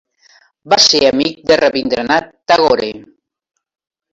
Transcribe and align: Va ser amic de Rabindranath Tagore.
Va 0.73 0.79
ser 0.85 1.01
amic 1.09 1.43
de 1.51 1.59
Rabindranath 1.61 2.33
Tagore. 2.53 2.91